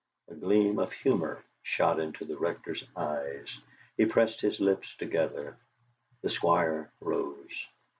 [0.29, 3.59] A gleam of humour shot into the Rector's eyes.
[3.97, 5.57] He pressed his lips together.
[6.23, 7.67] The Squire rose.